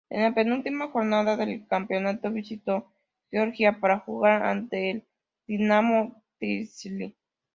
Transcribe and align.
En 0.09 0.23
la 0.23 0.33
penúltima 0.33 0.87
jornada 0.87 1.37
del 1.37 1.67
campeonato 1.67 2.31
visitó 2.31 2.91
Georgia 3.29 3.79
para 3.79 3.99
jugar 3.99 4.41
ante 4.43 4.89
el 4.89 5.03
Dinamo 5.45 6.23
Tbilisi. 6.39 7.15